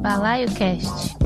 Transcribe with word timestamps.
Balaio 0.00 0.46
Cast. 0.54 1.16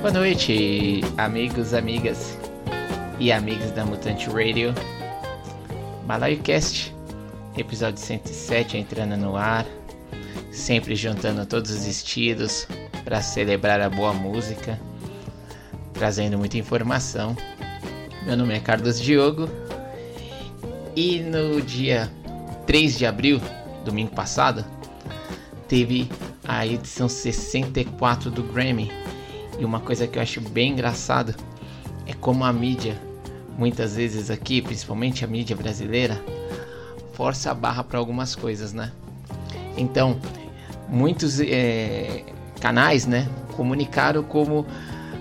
Boa 0.00 0.12
noite, 0.12 1.02
amigos, 1.18 1.74
amigas 1.74 2.38
e 3.20 3.30
amigos 3.30 3.70
da 3.72 3.84
Mutante 3.84 4.30
Radio. 4.30 4.72
Balaio 6.08 6.38
Cast, 6.38 6.96
episódio 7.54 8.00
107 8.00 8.78
entrando 8.78 9.14
no 9.14 9.36
ar, 9.36 9.66
sempre 10.50 10.96
juntando 10.96 11.44
todos 11.44 11.70
os 11.70 11.84
estilos 11.84 12.66
para 13.04 13.20
celebrar 13.20 13.78
a 13.82 13.90
boa 13.90 14.14
música, 14.14 14.80
trazendo 15.92 16.38
muita 16.38 16.56
informação. 16.56 17.36
Meu 18.24 18.38
nome 18.38 18.54
é 18.54 18.58
Carlos 18.58 18.98
Diogo 18.98 19.50
e 20.96 21.20
no 21.20 21.60
dia 21.60 22.10
3 22.66 22.96
de 22.96 23.04
abril, 23.04 23.38
domingo 23.84 24.12
passado, 24.12 24.64
teve 25.68 26.08
a 26.42 26.66
edição 26.66 27.06
64 27.06 28.30
do 28.30 28.44
Grammy. 28.44 28.90
E 29.58 29.64
uma 29.64 29.80
coisa 29.80 30.06
que 30.06 30.16
eu 30.16 30.22
acho 30.22 30.40
bem 30.40 30.72
engraçado 30.72 31.34
é 32.06 32.14
como 32.14 32.46
a 32.46 32.52
mídia, 32.52 32.98
muitas 33.58 33.96
vezes 33.96 34.30
aqui, 34.30 34.62
principalmente 34.62 35.24
a 35.24 35.28
mídia 35.28 35.56
brasileira, 35.56 36.22
força 37.12 37.50
a 37.50 37.54
barra 37.54 37.82
para 37.82 37.98
algumas 37.98 38.36
coisas, 38.36 38.72
né? 38.72 38.92
Então, 39.76 40.18
muitos 40.88 41.40
é, 41.40 42.24
canais, 42.60 43.04
né, 43.04 43.28
comunicaram 43.56 44.22
como 44.22 44.64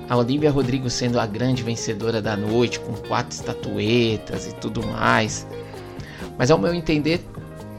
a 0.07 0.15
Olivia 0.15 0.51
Rodrigo 0.51 0.89
sendo 0.89 1.19
a 1.19 1.25
grande 1.25 1.63
vencedora 1.63 2.21
da 2.21 2.37
noite, 2.37 2.79
com 2.79 2.93
quatro 2.93 3.35
estatuetas 3.35 4.45
e 4.45 4.53
tudo 4.53 4.85
mais. 4.85 5.47
Mas 6.37 6.51
ao 6.51 6.59
meu 6.59 6.73
entender, 6.73 7.19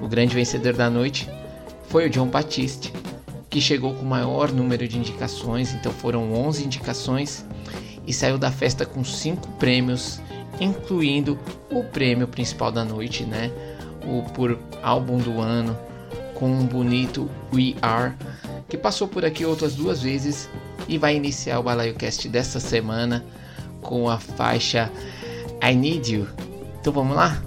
o 0.01 0.09
grande 0.09 0.35
vencedor 0.35 0.75
da 0.75 0.91
noite 0.91 1.31
foi 1.89 2.07
o 2.07 2.11
John 2.11 2.27
Batiste, 2.27 2.93
que 3.49 3.61
chegou 3.61 3.95
com 3.95 4.03
o 4.03 4.09
maior 4.09 4.53
número 4.53 4.87
de 4.87 4.99
indicações, 4.99 5.73
então 5.73 5.93
foram 5.93 6.35
11 6.35 6.65
indicações 6.65 7.47
e 8.07 8.13
saiu 8.13 8.37
da 8.37 8.51
festa 8.51 8.85
com 8.85 9.05
cinco 9.05 9.49
prêmios, 9.53 10.21
incluindo 10.61 11.39
o 11.71 11.85
prêmio 11.85 12.27
principal 12.27 12.71
da 12.71 12.85
noite, 12.85 13.25
né? 13.25 13.51
O 14.05 14.23
por 14.33 14.59
álbum 14.83 15.19
do 15.19 15.41
ano 15.41 15.77
com 16.35 16.51
um 16.51 16.67
bonito 16.67 17.29
We 17.53 17.75
Are, 17.83 18.15
que 18.69 18.77
passou 18.77 19.09
por 19.09 19.25
aqui 19.25 19.45
outras 19.45 19.75
duas 19.75 20.03
vezes 20.03 20.49
e 20.87 20.97
vai 20.97 21.17
iniciar 21.17 21.59
o 21.59 21.63
Balaio 21.63 21.95
Cast 21.95 22.29
desta 22.29 22.61
semana 22.61 23.25
com 23.81 24.09
a 24.09 24.19
faixa 24.19 24.91
I 25.63 25.75
Need 25.75 26.15
You. 26.15 26.29
Então 26.81 26.93
vamos 26.93 27.17
lá? 27.17 27.43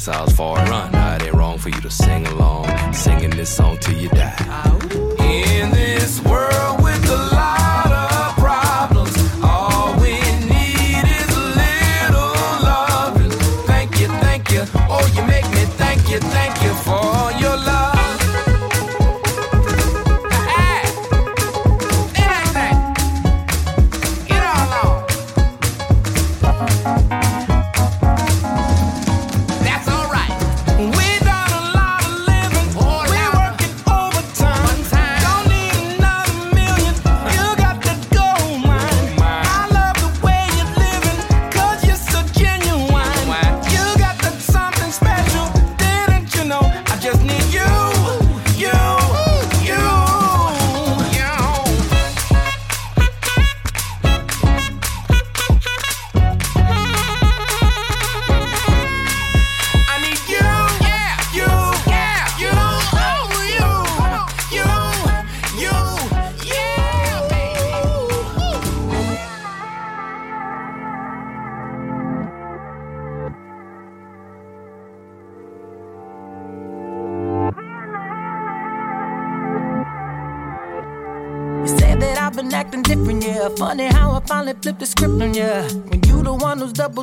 as 0.00 0.08
I 0.08 0.22
was 0.22 0.32
falling. 0.32 0.49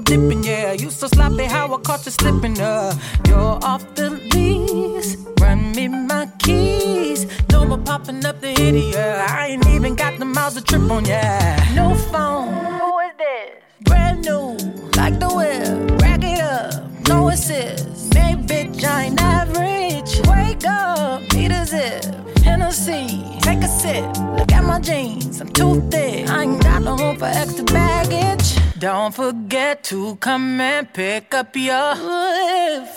Dipping, 0.07 0.43
yeah. 0.43 0.71
You 0.71 0.89
so 0.89 1.07
sloppy 1.07 1.43
how 1.43 1.73
I 1.75 1.79
caught 1.81 2.05
you 2.05 2.11
slipping, 2.11 2.59
uh. 2.59 2.97
You're 3.27 3.59
off 3.71 3.83
the 3.95 4.09
lease, 4.33 5.17
run 5.39 5.73
me 5.73 5.87
my 5.89 6.27
keys. 6.39 7.27
No 7.51 7.65
more 7.65 7.77
popping 7.77 8.25
up 8.25 8.41
the 8.41 8.51
yeah. 8.93 9.27
I 9.29 9.47
ain't 9.47 9.67
even 9.67 9.95
got 9.95 10.17
the 10.17 10.25
miles 10.25 10.55
to 10.55 10.61
trip 10.61 10.89
on, 10.89 11.05
yeah. 11.05 11.73
No 11.75 11.93
phone. 12.11 12.53
Who 12.79 12.99
is 12.99 13.13
this? 13.17 13.49
Brand 13.81 14.25
new, 14.25 14.57
like 14.95 15.19
the 15.19 15.29
whip. 15.37 16.01
Rack 16.01 16.23
it 16.23 16.39
up, 16.39 17.07
no 17.07 17.29
assist. 17.29 18.13
Maybe 18.15 18.41
bitch, 18.43 18.83
I 18.83 19.03
ain't 19.05 19.21
average. 19.21 20.11
Wake 20.27 20.65
up, 20.65 21.21
need 21.33 21.51
a 21.51 21.65
zip. 21.65 22.05
Hennessy, 22.43 23.23
take 23.41 23.59
a 23.59 23.67
sip. 23.67 24.05
Look 24.39 24.51
at 24.53 24.63
my 24.63 24.79
jeans, 24.79 25.41
I'm 25.41 25.49
too 25.49 25.81
thick. 25.91 26.29
I 26.29 26.43
ain't 26.43 26.63
got 26.63 26.81
no 26.81 26.95
room 26.95 27.17
for 27.17 27.25
extra 27.25 27.65
baggage. 27.65 28.55
Don't 28.79 29.13
forget 29.13 29.46
to 29.87 30.17
come 30.17 30.59
and 30.59 30.91
pick 30.91 31.33
up 31.33 31.55
your 31.55 31.95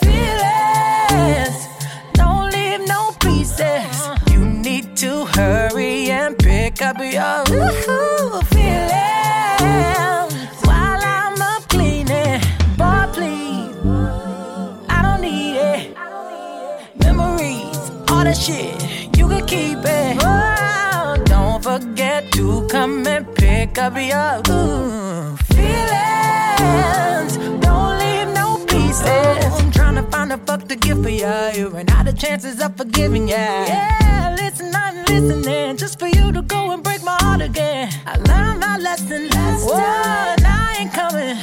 feelings. 0.01 1.67
Don't 2.11 2.51
leave 2.51 2.85
no 2.85 3.11
pieces. 3.21 4.09
You 4.29 4.39
need 4.45 4.97
to 4.97 5.25
hurry 5.27 6.11
and 6.11 6.37
pick 6.37 6.81
up 6.81 6.97
your 6.99 7.45
feelings 7.45 8.83
while 10.65 11.01
I'm 11.01 11.41
up 11.41 11.65
cleaning. 11.69 12.41
Boy, 12.75 13.07
please, 13.13 13.73
I 14.89 15.01
don't 15.01 15.21
need 15.21 15.55
it. 15.55 15.95
Memories, 17.05 17.79
all 18.09 18.25
that 18.25 18.35
shit, 18.35 18.83
you 19.17 19.29
can 19.29 19.45
keep 19.47 19.79
it. 19.85 20.19
Don't 21.25 21.63
forget 21.63 22.29
to 22.33 22.67
come 22.67 23.07
and 23.07 23.33
pick 23.33 23.77
up 23.77 23.95
your 23.95 24.41
ooh, 24.53 25.37
feelings. 26.61 27.33
Don't 27.65 27.95
leave 28.03 28.29
no 28.39 28.47
pieces. 28.65 29.43
I'm 29.59 29.71
trying 29.71 29.95
to 29.95 30.03
find 30.03 30.31
a 30.31 30.37
fuck 30.37 30.67
to 30.69 30.75
give 30.75 31.01
for 31.03 31.09
ya. 31.09 31.49
You 31.57 31.69
ran 31.69 31.89
out 31.89 32.07
of 32.07 32.17
chances 32.17 32.61
of 32.61 32.77
forgiving 32.77 33.27
ya. 33.27 33.35
Yeah, 33.35 34.35
listen, 34.37 34.71
I'm 34.75 34.95
listening 35.05 35.77
just 35.77 35.99
for 35.99 36.07
you 36.07 36.31
to 36.31 36.41
go 36.41 36.71
and 36.71 36.83
break 36.83 37.03
my 37.03 37.17
heart 37.21 37.41
again. 37.41 37.89
I 38.05 38.15
learned 38.29 38.59
my 38.59 38.77
lesson 38.77 39.29
last 39.29 39.69
time. 39.69 40.39
I 40.45 40.75
ain't 40.79 40.93
coming. 40.93 41.35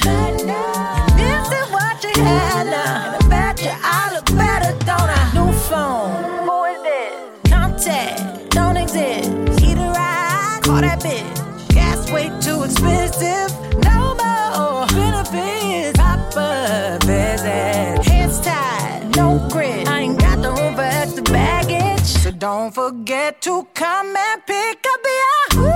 This 1.21 1.47
is 1.59 1.67
what 1.71 2.03
you 2.03 2.13
had 2.23 2.65
now. 2.67 3.05
And 3.05 3.23
I 3.23 3.27
bet 3.29 3.61
you 3.61 3.71
I 3.73 4.13
look 4.13 4.25
better, 4.43 4.71
don't 4.85 5.09
I? 5.19 5.21
New 5.37 5.51
phone. 5.69 6.11
Who 6.47 6.55
is 6.71 6.81
this? 6.89 7.51
Contact. 7.51 8.49
Don't 8.51 8.77
exist. 8.77 9.29
Either 9.63 9.91
I 9.95 10.59
call 10.63 10.81
that 10.81 10.99
bitch. 10.99 11.38
Forget 23.29 23.41
to 23.41 23.67
come 23.73 24.15
and 24.15 24.45
pick 24.45 24.85
up 24.87 25.01
your 25.05 25.61
ooh, 25.61 25.71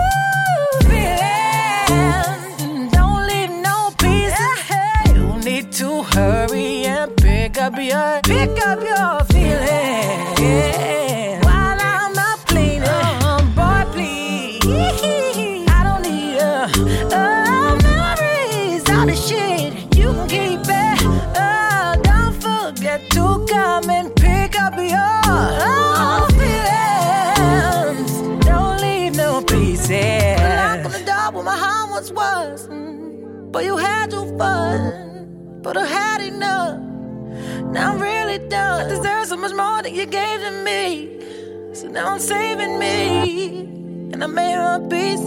feelings. 0.90 2.52
Don't 2.92 3.28
leave 3.28 3.52
no 3.62 3.92
pieces. 3.98 4.70
You 5.16 5.28
need 5.44 5.72
to 5.74 6.04
hurry 6.04 6.86
and 6.86 7.16
pick 7.18 7.58
up 7.58 7.78
your 7.78 8.22
pick 8.24 8.66
up 8.66 8.82
your 8.82 9.23
much 39.44 39.54
more 39.56 39.82
than 39.82 39.94
you 39.94 40.06
gave 40.06 40.40
to 40.40 40.52
me. 40.64 41.76
So 41.76 41.90
now 41.90 42.14
I'm 42.14 42.20
saving 42.20 42.80
me, 42.80 43.60
and 44.14 44.24
I 44.24 44.28
made 44.28 44.56
a 44.56 44.80
peace. 44.90 45.26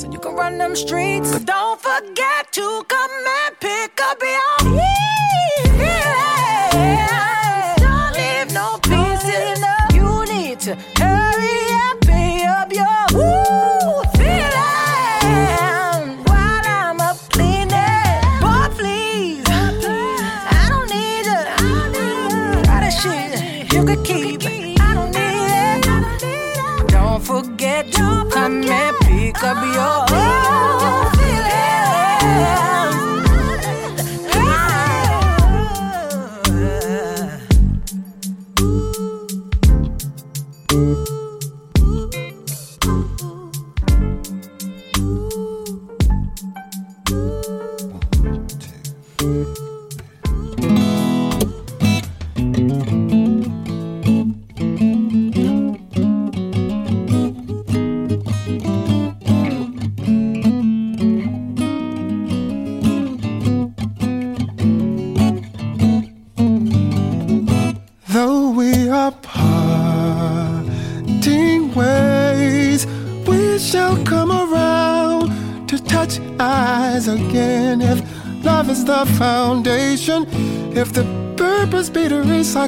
So 0.00 0.10
you 0.10 0.18
can 0.18 0.34
run 0.34 0.58
them 0.58 0.74
streets. 0.74 1.30
But 1.32 1.46
don't 1.46 1.80
forget 1.80 2.50
to 2.52 2.84
come 2.88 3.10
and 3.38 3.60
pick 3.60 4.00
up 4.02 4.20
your 4.20 4.58
feelings. 4.58 4.90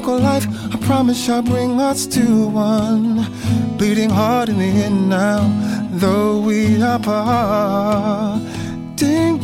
To 0.02 0.08
recycle 0.08 0.20
life, 0.20 0.46
I 0.74 0.76
promise 0.86 1.24
shall 1.24 1.42
bring 1.42 1.80
us 1.80 2.06
to 2.08 2.46
one. 2.48 3.26
Bleeding 3.76 4.10
heart 4.10 4.48
in 4.48 4.58
the 4.58 4.64
end 4.64 5.08
now, 5.08 5.48
though 5.92 6.40
we 6.40 6.82
are 6.82 6.98
parting 6.98 8.40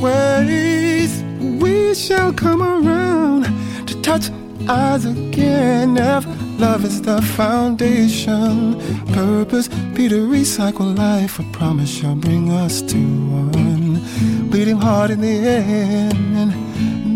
ways, 0.00 1.22
we 1.60 1.94
shall 1.94 2.32
come 2.32 2.62
around 2.62 3.46
to 3.86 4.00
touch 4.02 4.30
eyes 4.68 5.04
again. 5.04 5.96
If 5.96 6.26
love 6.60 6.84
is 6.84 7.02
the 7.02 7.22
foundation, 7.22 8.76
purpose 9.12 9.68
be 9.94 10.08
to 10.08 10.26
recycle 10.28 10.96
life. 10.96 11.40
I 11.40 11.44
promise 11.52 11.90
shall 11.90 12.16
bring 12.16 12.50
us 12.52 12.82
to 12.82 12.96
one. 12.96 14.00
Bleeding 14.50 14.78
heart 14.78 15.10
in 15.10 15.20
the 15.20 15.28
end. 15.28 16.54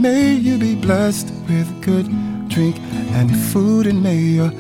May 0.02 0.34
you 0.34 0.58
be 0.58 0.74
blessed 0.74 1.32
with 1.48 1.68
good 1.80 2.08
drink 2.52 2.76
and 3.16 3.34
food, 3.50 3.86
and 3.86 4.02
may 4.02 4.18
your 4.18 4.52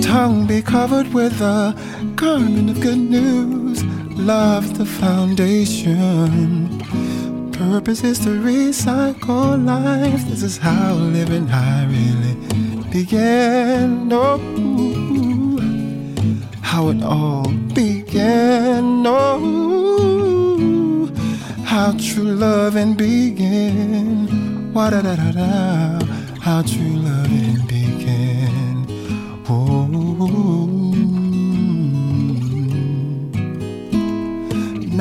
tongue 0.00 0.46
be 0.46 0.62
covered 0.62 1.12
with 1.12 1.40
a 1.40 1.74
garment 2.14 2.70
of 2.70 2.80
good 2.80 2.98
news. 2.98 3.82
Love's 4.16 4.72
the 4.78 4.86
foundation. 4.86 6.78
Purpose 7.52 8.04
is 8.04 8.20
to 8.20 8.28
recycle 8.28 9.58
life. 9.64 10.24
This 10.28 10.44
is 10.44 10.56
how 10.56 10.94
living 10.94 11.50
I 11.50 11.86
really 11.86 12.36
began. 12.90 14.08
Oh, 14.12 14.38
how 16.60 16.90
it 16.90 17.02
all 17.02 17.50
began. 17.74 19.04
Oh, 19.04 21.10
how 21.64 21.90
true 21.98 22.34
loving 22.34 22.94
began. 22.94 24.72
Wa 24.72 24.90
da 24.90 25.02
da 25.02 25.16
da 25.16 25.32
da. 25.32 26.01
How 26.42 26.60
true 26.62 26.96
loving 26.96 27.66
began. 27.66 28.86
Oh. 29.48 29.82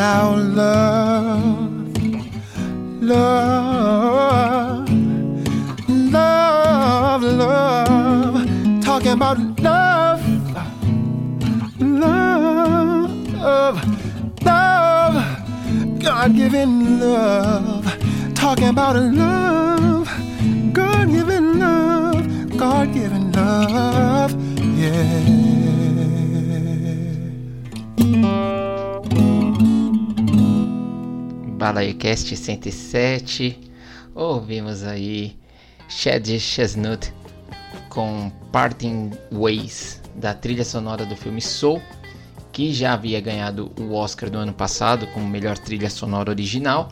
Now 0.03 0.35
love, 0.35 1.97
love, 3.01 4.89
love, 5.89 7.23
love. 7.23 8.81
Talking 8.81 9.11
about 9.11 9.37
love, 9.59 10.21
love, 11.79 13.11
love. 14.45 15.15
God 15.99 16.35
given 16.35 16.99
love. 16.99 17.85
Talking 18.33 18.69
about 18.69 18.95
love, 18.95 19.80
God 22.61 22.93
given 22.93 23.31
love, 23.31 24.35
yeah. 24.77 25.01
BalaioCast 31.57 32.35
107, 32.37 33.59
ouvimos 34.13 34.83
aí 34.83 35.35
Shed 35.89 36.39
Chestnut 36.39 37.11
com 37.89 38.31
Parting 38.51 39.09
Ways 39.31 39.99
da 40.17 40.35
trilha 40.35 40.63
sonora 40.63 41.03
do 41.03 41.15
filme 41.15 41.41
Soul, 41.41 41.81
que 42.51 42.71
já 42.71 42.93
havia 42.93 43.19
ganhado 43.19 43.71
o 43.79 43.95
Oscar 43.95 44.29
do 44.29 44.37
ano 44.37 44.53
passado 44.53 45.07
como 45.07 45.27
melhor 45.27 45.57
trilha 45.57 45.89
sonora 45.89 46.29
original 46.29 46.89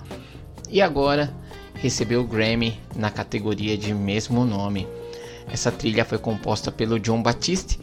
e 0.68 0.82
agora 0.82 1.32
recebeu 1.76 2.22
o 2.22 2.28
Grammy 2.28 2.80
na 2.96 3.12
categoria 3.12 3.78
de 3.78 3.94
mesmo 3.94 4.44
nome. 4.44 4.88
Essa 5.52 5.72
trilha 5.72 6.06
foi 6.06 6.18
composta 6.18 6.72
pelo 6.72 7.00
John 7.00 7.22
Batiste 7.22 7.80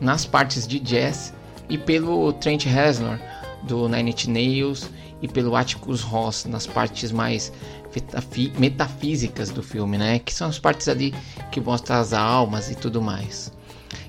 nas 0.00 0.26
partes 0.26 0.66
de 0.66 0.78
jazz 0.78 1.32
e 1.68 1.78
pelo 1.78 2.32
Trent 2.34 2.64
Reznor 2.64 3.18
do 3.62 3.88
Nine 3.88 4.10
Inch 4.10 4.26
Nails 4.26 4.90
e 5.20 5.26
pelo 5.26 5.56
Atticus 5.56 6.02
Ross 6.02 6.44
nas 6.44 6.66
partes 6.66 7.10
mais 7.10 7.52
metafísicas 8.58 9.50
do 9.50 9.62
filme, 9.62 9.96
né? 9.96 10.18
Que 10.18 10.32
são 10.32 10.48
as 10.48 10.58
partes 10.58 10.88
ali 10.88 11.14
que 11.50 11.60
mostram 11.60 11.96
as 11.96 12.12
almas 12.12 12.70
e 12.70 12.74
tudo 12.74 13.00
mais. 13.00 13.52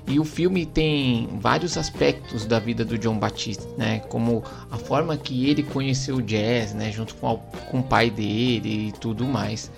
E 0.06 0.18
o 0.18 0.24
filme 0.24 0.64
tem 0.64 1.28
vários 1.40 1.76
aspectos 1.76 2.46
da 2.46 2.58
vida 2.58 2.84
do 2.84 2.98
John 2.98 3.18
Batiste, 3.18 3.66
né? 3.76 4.00
Como 4.08 4.42
a 4.70 4.76
forma 4.76 5.16
que 5.16 5.48
ele 5.48 5.62
conheceu 5.62 6.16
o 6.16 6.22
jazz, 6.22 6.72
né? 6.74 6.90
Junto 6.90 7.14
com, 7.16 7.30
a, 7.30 7.36
com 7.70 7.80
o 7.80 7.82
pai 7.82 8.10
dele 8.10 8.88
e 8.88 8.92
tudo 8.92 9.26
mais. 9.26 9.70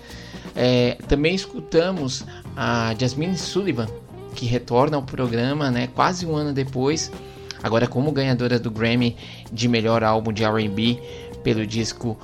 É, 0.55 0.97
também 1.07 1.35
escutamos 1.35 2.25
a 2.55 2.93
Jasmine 2.97 3.37
Sullivan, 3.37 3.87
que 4.35 4.45
retorna 4.45 4.97
ao 4.97 5.03
programa, 5.03 5.69
né? 5.69 5.87
Quase 5.87 6.25
um 6.25 6.35
ano 6.35 6.53
depois, 6.53 7.11
agora 7.61 7.87
como 7.87 8.11
ganhadora 8.11 8.59
do 8.59 8.71
Grammy 8.71 9.15
de 9.51 9.67
melhor 9.67 10.03
álbum 10.03 10.31
de 10.31 10.43
R&B 10.43 10.99
pelo 11.43 11.65
disco 11.65 12.17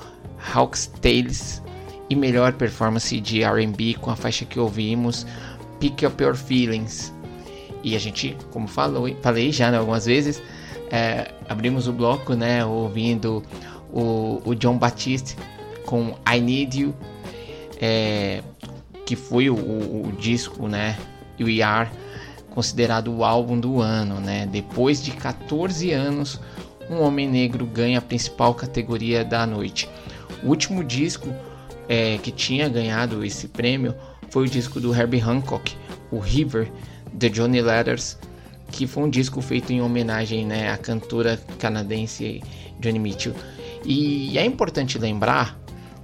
Hawk's 0.54 0.88
Tales 1.02 1.62
e 2.10 2.16
melhor 2.16 2.54
performance 2.54 3.20
de 3.20 3.44
R&B 3.44 3.96
com 3.96 4.10
a 4.10 4.16
faixa 4.16 4.46
que 4.46 4.60
ouvimos, 4.60 5.26
Pick 5.80 6.04
Up 6.04 6.22
Your 6.22 6.36
Feelings. 6.36 7.14
E 7.84 7.96
a 7.96 8.00
gente, 8.00 8.36
como 8.52 8.68
falou, 8.68 9.08
falei 9.22 9.52
já 9.52 9.72
né, 9.72 9.78
algumas 9.78 10.06
vezes, 10.06 10.42
é, 10.92 11.32
abrimos 11.48 11.88
o 11.88 11.94
bloco, 11.94 12.34
né, 12.34 12.66
ouvindo 12.66 13.44
o, 13.92 14.42
o 14.46 14.56
John 14.56 14.78
Batiste 14.78 15.36
com 15.86 16.16
I 16.28 16.40
Need 16.40 16.82
You, 16.82 16.96
é, 17.80 18.42
que 19.08 19.16
foi 19.16 19.50
o, 19.50 19.56
o, 19.56 20.10
o 20.10 20.12
disco, 20.12 20.68
né, 20.68 20.98
We 21.40 21.62
Are, 21.62 21.90
considerado 22.50 23.08
o 23.08 23.24
álbum 23.24 23.58
do 23.58 23.80
ano, 23.80 24.20
né, 24.20 24.46
depois 24.46 25.02
de 25.02 25.12
14 25.12 25.94
anos, 25.94 26.42
um 26.90 27.00
homem 27.00 27.26
negro 27.26 27.66
ganha 27.66 28.00
a 28.00 28.02
principal 28.02 28.54
categoria 28.54 29.24
da 29.24 29.48
noite. 29.48 29.90
O 30.44 30.50
último 30.50 30.84
disco 30.84 31.34
é, 31.88 32.18
que 32.18 32.32
tinha 32.32 32.68
ganhado 32.68 33.24
esse 33.24 33.48
prêmio 33.48 33.96
foi 34.30 34.44
o 34.44 34.50
disco 34.50 34.78
do 34.82 34.94
Herbie 34.94 35.22
Hancock, 35.22 35.74
o 36.12 36.20
River, 36.20 36.70
de 37.14 37.30
Johnny 37.30 37.62
Letters, 37.62 38.18
que 38.72 38.86
foi 38.86 39.04
um 39.04 39.10
disco 39.10 39.42
feito 39.42 39.72
em 39.72 39.82
homenagem 39.82 40.46
né, 40.46 40.70
à 40.70 40.78
cantora 40.78 41.40
canadense 41.58 42.44
Johnny 42.82 43.00
Mitchell. 43.00 43.34
E 43.86 44.38
é 44.38 44.46
importante 44.46 44.98
lembrar 44.98 45.58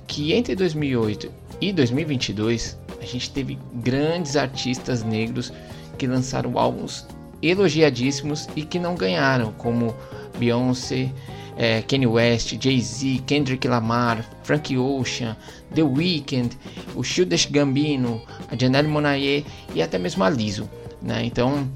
que 0.08 0.32
entre 0.32 0.56
2008 0.56 1.44
e 1.60 1.74
2022 1.74 2.78
a 3.04 3.06
gente 3.08 3.30
teve 3.32 3.60
grandes 3.74 4.36
artistas 4.36 5.04
negros 5.04 5.52
que 5.98 6.08
lançaram 6.08 6.58
álbuns 6.58 7.06
elogiadíssimos 7.42 8.48
e 8.56 8.64
que 8.64 8.80
não 8.80 8.96
ganharam, 8.96 9.52
como 9.54 9.96
Beyoncé, 10.40 11.12
é, 11.58 11.82
Kanye 11.82 12.08
West, 12.08 12.56
Jay-Z, 12.60 13.22
Kendrick 13.28 13.68
Lamar, 13.68 14.26
Frank 14.44 14.76
Ocean, 14.78 15.36
The 15.76 15.84
Weeknd, 15.84 16.58
o 16.96 17.04
Childish 17.04 17.48
Gambino, 17.48 18.22
a 18.50 18.58
Janelle 18.58 18.88
Monáe 18.88 19.46
e 19.76 19.82
até 19.82 20.00
mesmo 20.00 20.24
a 20.24 20.30
Lizzo, 20.30 20.70
né? 21.02 21.24
Então, 21.26 21.70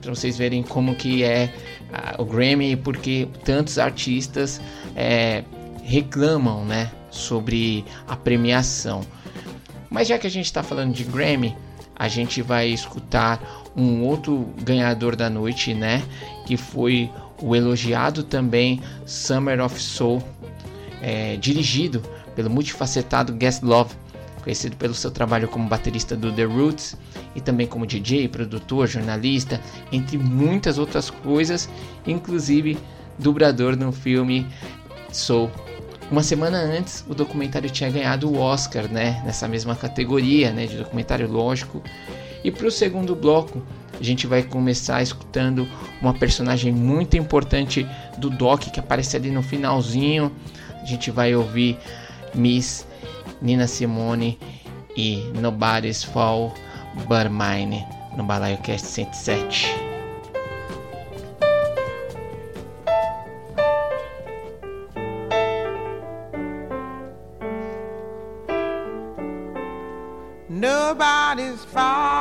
para 0.00 0.14
vocês 0.14 0.36
verem 0.36 0.62
como 0.62 0.94
que 0.94 1.22
é 1.22 1.52
o 2.18 2.24
Grammy, 2.24 2.74
porque 2.76 3.28
tantos 3.44 3.78
artistas 3.78 4.60
é, 4.96 5.44
reclamam, 5.84 6.64
né, 6.64 6.90
sobre 7.10 7.84
a 8.08 8.16
premiação. 8.16 9.02
Mas 9.92 10.08
já 10.08 10.18
que 10.18 10.26
a 10.26 10.30
gente 10.30 10.46
está 10.46 10.62
falando 10.62 10.94
de 10.94 11.04
Grammy, 11.04 11.54
a 11.94 12.08
gente 12.08 12.40
vai 12.40 12.68
escutar 12.68 13.40
um 13.76 14.02
outro 14.02 14.48
ganhador 14.62 15.14
da 15.14 15.28
noite, 15.28 15.74
né, 15.74 16.02
que 16.46 16.56
foi 16.56 17.10
o 17.40 17.54
elogiado 17.54 18.22
também 18.22 18.80
Summer 19.04 19.60
of 19.60 19.78
Soul, 19.78 20.22
é, 21.02 21.36
dirigido 21.36 22.02
pelo 22.34 22.48
multifacetado 22.48 23.34
Guest 23.34 23.62
Love, 23.62 23.94
conhecido 24.42 24.76
pelo 24.76 24.94
seu 24.94 25.10
trabalho 25.10 25.46
como 25.46 25.68
baterista 25.68 26.16
do 26.16 26.32
The 26.32 26.44
Roots 26.44 26.96
e 27.36 27.40
também 27.40 27.66
como 27.66 27.86
DJ, 27.86 28.28
produtor, 28.28 28.88
jornalista, 28.88 29.60
entre 29.92 30.16
muitas 30.16 30.78
outras 30.78 31.10
coisas, 31.10 31.68
inclusive 32.06 32.78
dublador 33.18 33.76
no 33.76 33.92
filme 33.92 34.46
Soul. 35.12 35.50
Uma 36.12 36.22
semana 36.22 36.58
antes, 36.58 37.02
o 37.08 37.14
documentário 37.14 37.70
tinha 37.70 37.88
ganhado 37.88 38.30
o 38.30 38.38
Oscar, 38.38 38.86
né, 38.86 39.22
nessa 39.24 39.48
mesma 39.48 39.74
categoria, 39.74 40.52
né, 40.52 40.66
de 40.66 40.76
documentário 40.76 41.26
lógico. 41.26 41.82
E 42.44 42.50
para 42.50 42.66
o 42.66 42.70
segundo 42.70 43.16
bloco, 43.16 43.62
a 43.98 44.02
gente 44.04 44.26
vai 44.26 44.42
começar 44.42 45.02
escutando 45.02 45.66
uma 46.02 46.12
personagem 46.12 46.70
muito 46.70 47.16
importante 47.16 47.88
do 48.18 48.28
Doc 48.28 48.64
que 48.64 48.78
aparece 48.78 49.16
ali 49.16 49.30
no 49.30 49.42
finalzinho. 49.42 50.30
A 50.82 50.84
gente 50.84 51.10
vai 51.10 51.34
ouvir 51.34 51.78
Miss 52.34 52.86
Nina 53.40 53.66
Simone 53.66 54.38
e 54.94 55.32
Nobody's 55.40 56.04
Fall 56.04 56.52
But 57.08 57.30
Mine 57.30 57.86
no 58.18 58.22
Balaio 58.22 58.58
Cast 58.58 58.86
107. 58.86 59.81
Nobody's 71.62 72.11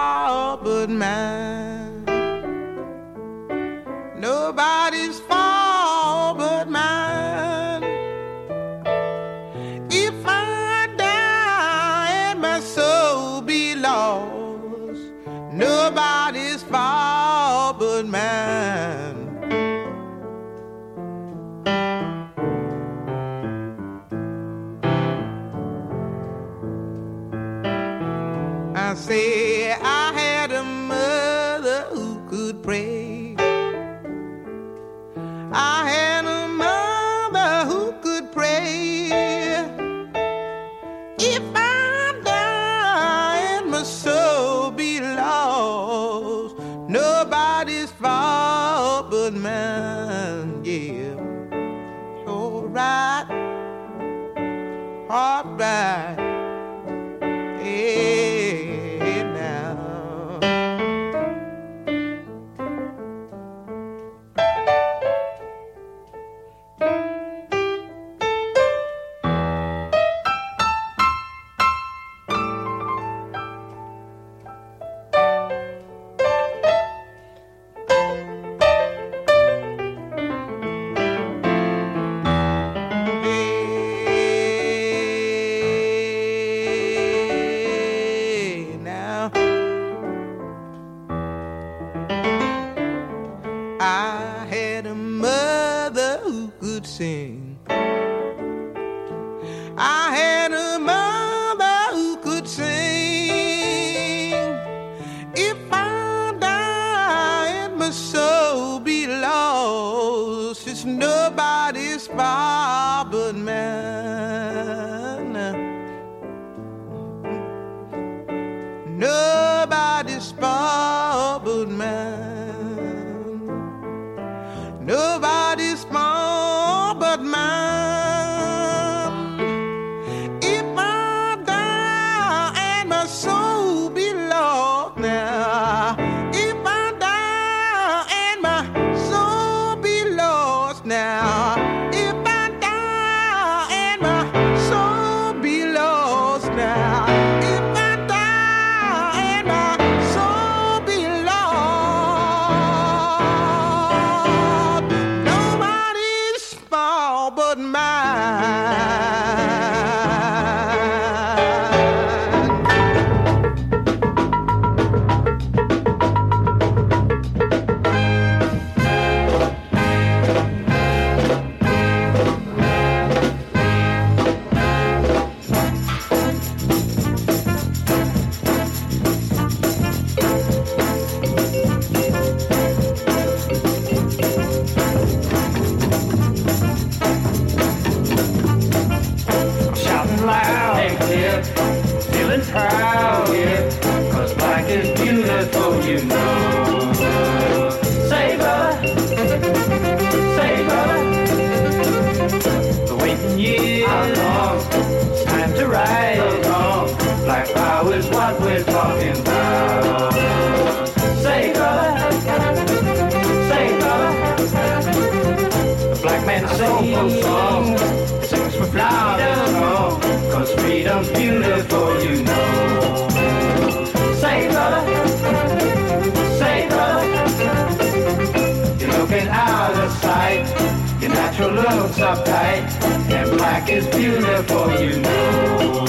uptight, 232.12 232.65
and 233.10 233.38
black 233.38 233.69
is 233.69 233.88
beautiful, 233.88 234.69
you 234.82 235.00
know. 235.00 235.86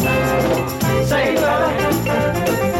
Say, 1.05 1.35
brother, 1.35 2.72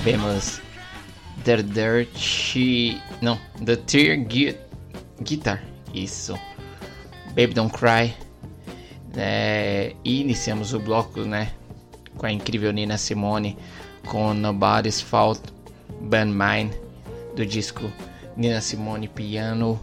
ouvimos 0.00 0.62
The 1.44 1.62
Dirt. 1.62 2.56
Não, 3.20 3.38
The 3.64 3.76
Tear 3.76 4.16
Gui- 4.24 4.56
Guitar. 5.22 5.62
Isso. 5.92 6.38
Baby 7.28 7.52
Don't 7.52 7.72
Cry. 7.76 8.14
É, 9.14 9.94
e 10.02 10.20
iniciamos 10.22 10.72
o 10.72 10.78
bloco, 10.80 11.20
né? 11.20 11.52
Com 12.16 12.24
a 12.26 12.32
incrível 12.32 12.72
Nina 12.72 12.96
Simone 12.96 13.58
com 14.06 14.32
Nobody's 14.32 15.00
Fault 15.02 15.42
But 16.00 16.26
Mine 16.26 16.70
do 17.36 17.44
disco 17.44 17.92
Nina 18.36 18.60
Simone 18.62 19.06
Piano 19.08 19.78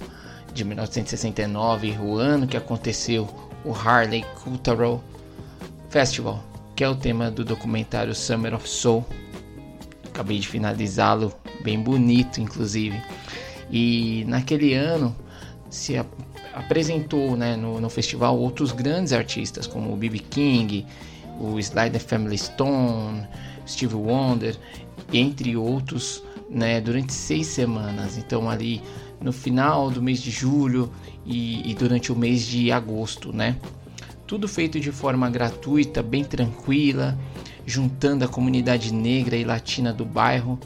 de 0.53 0.63
1969, 0.63 1.97
o 2.01 2.15
ano 2.17 2.47
que 2.47 2.57
aconteceu 2.57 3.27
o 3.63 3.71
Harley 3.71 4.25
Cultural 4.43 5.03
Festival, 5.89 6.43
que 6.75 6.83
é 6.83 6.89
o 6.89 6.95
tema 6.95 7.29
do 7.29 7.45
documentário 7.45 8.15
Summer 8.15 8.55
of 8.55 8.67
Soul. 8.67 9.05
Acabei 10.17 10.39
de 10.39 10.47
finalizá-lo, 10.47 11.31
bem 11.61 11.79
bonito, 11.79 12.41
inclusive. 12.41 12.99
E 13.71 14.25
naquele 14.27 14.73
ano 14.73 15.15
se 15.69 15.95
ap- 15.95 16.07
apresentou 16.55 17.37
né, 17.37 17.55
no, 17.55 17.79
no 17.79 17.87
festival 17.87 18.35
outros 18.35 18.71
grandes 18.71 19.13
artistas, 19.13 19.67
como 19.67 19.93
o 19.93 19.95
B.B. 19.95 20.17
King, 20.17 20.87
o 21.39 21.53
the 21.91 21.99
Family 21.99 22.35
Stone, 22.35 23.27
Steve 23.67 23.93
Wonder, 23.93 24.57
entre 25.13 25.55
outros, 25.55 26.23
né, 26.49 26.81
durante 26.81 27.13
seis 27.13 27.45
semanas. 27.45 28.17
Então, 28.17 28.49
ali 28.49 28.81
no 29.21 29.31
final 29.31 29.91
do 29.91 30.01
mês 30.01 30.19
de 30.19 30.31
julho 30.31 30.91
e, 31.27 31.69
e 31.69 31.75
durante 31.75 32.11
o 32.11 32.15
mês 32.15 32.43
de 32.43 32.71
agosto, 32.71 33.31
né? 33.31 33.55
Tudo 34.25 34.47
feito 34.47 34.79
de 34.79 34.91
forma 34.91 35.29
gratuita, 35.29 36.01
bem 36.01 36.23
tranquila, 36.23 37.15
juntando 37.67 38.23
a 38.23 38.27
comunidade 38.29 38.93
negra 38.93 39.35
e 39.35 39.43
latina 39.43 39.91
do 39.91 40.05
bairro. 40.05 40.57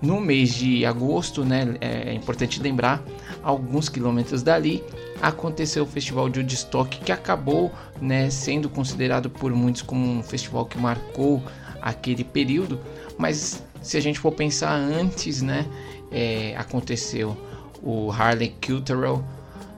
No 0.00 0.18
mês 0.18 0.54
de 0.54 0.84
agosto, 0.84 1.44
né, 1.44 1.76
é 1.80 2.12
importante 2.14 2.60
lembrar, 2.60 3.04
alguns 3.42 3.88
quilômetros 3.88 4.42
dali 4.42 4.82
aconteceu 5.20 5.84
o 5.84 5.86
Festival 5.86 6.28
de 6.28 6.40
Woodstock, 6.40 6.98
que 7.00 7.12
acabou 7.12 7.70
né, 8.00 8.28
sendo 8.30 8.68
considerado 8.68 9.30
por 9.30 9.52
muitos 9.52 9.82
como 9.82 10.06
um 10.06 10.22
festival 10.22 10.66
que 10.66 10.78
marcou 10.78 11.42
aquele 11.80 12.24
período. 12.24 12.80
Mas 13.18 13.62
se 13.82 13.96
a 13.96 14.00
gente 14.00 14.18
for 14.18 14.32
pensar 14.32 14.74
antes, 14.74 15.40
né, 15.42 15.66
é, 16.10 16.54
aconteceu 16.56 17.36
o 17.82 18.10
Harley 18.10 18.54
Cultural 18.64 19.24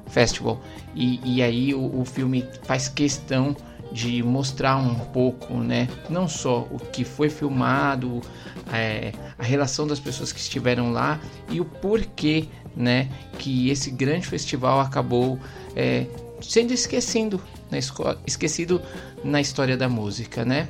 Festival 0.09 0.61
e, 0.95 1.21
e 1.25 1.43
aí 1.43 1.75
o, 1.75 2.01
o 2.01 2.05
filme 2.05 2.45
faz 2.63 2.89
questão 2.89 3.55
de 3.93 4.23
mostrar 4.23 4.77
um 4.77 4.95
pouco, 4.95 5.55
né, 5.55 5.89
não 6.09 6.29
só 6.29 6.67
o 6.71 6.79
que 6.79 7.05
foi 7.05 7.31
filmado, 7.31 8.21
é, 8.73 9.13
a 9.39 9.43
relação 9.43 9.87
das 9.87 9.99
pessoas 9.99 10.33
que 10.33 10.39
estiveram 10.39 10.93
lá 10.93 11.21
e 11.49 11.61
o 11.61 11.65
porquê, 11.65 12.47
né, 12.77 13.09
que 13.39 13.71
esse 13.71 13.91
grande 13.91 14.27
festival 14.27 14.81
acabou 14.81 15.39
é, 15.75 16.07
sendo 16.41 16.73
esquecido 16.73 17.41
na, 17.71 17.79
esquecido 18.27 18.81
na 19.25 19.41
história 19.41 19.77
da 19.77 19.89
música, 19.89 20.45
né? 20.45 20.69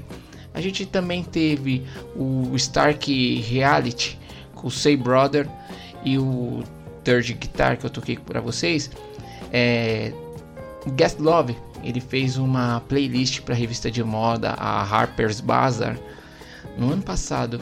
A 0.55 0.61
gente 0.61 0.87
também 0.87 1.23
teve 1.23 1.85
o 2.17 2.55
Stark 2.57 3.41
Reality 3.43 4.19
com 4.55 4.69
o 4.69 4.71
Say 4.71 4.97
Brother 4.97 5.49
e 6.05 6.19
o 6.19 6.63
Third 7.05 7.35
Guitar 7.35 7.77
que 7.77 7.87
eu 7.87 7.91
toquei 7.91 8.17
para 8.17 8.41
vocês. 8.41 8.91
É, 9.53 10.13
Guest 10.97 11.21
Love 11.21 11.57
ele 11.83 12.01
fez 12.01 12.37
uma 12.37 12.81
playlist 12.89 13.41
para 13.43 13.55
a 13.55 13.57
revista 13.57 13.91
de 13.91 14.03
moda 14.03 14.51
a 14.51 14.83
Harper's 14.83 15.41
Bazaar 15.41 15.99
no 16.77 16.93
ano 16.93 17.03
passado 17.03 17.61